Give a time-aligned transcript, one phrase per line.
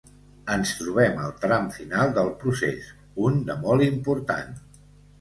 [0.53, 2.91] Ens trobem al tram final del procés,
[3.29, 4.61] un de molt important.